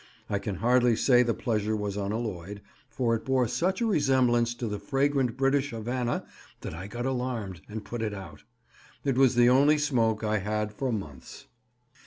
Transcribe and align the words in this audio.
I 0.31 0.39
can 0.39 0.55
hardly 0.55 0.95
say 0.95 1.21
the 1.21 1.35
pleasure 1.35 1.75
was 1.75 1.95
unalloyed, 1.95 2.63
for 2.89 3.13
it 3.13 3.23
bore 3.23 3.47
such 3.47 3.81
a 3.81 3.85
resemblance 3.85 4.55
to 4.55 4.65
the 4.65 4.79
fragrant 4.79 5.37
British 5.37 5.69
Havanna 5.73 6.25
that 6.61 6.73
I 6.73 6.87
got 6.87 7.05
alarmed, 7.05 7.61
and 7.69 7.85
put 7.85 8.01
it 8.01 8.11
out. 8.15 8.41
It 9.03 9.15
was 9.15 9.35
the 9.35 9.49
only 9.49 9.77
smoke 9.77 10.23
I 10.23 10.39
had 10.39 10.73
for 10.73 10.91
months. 10.91 11.45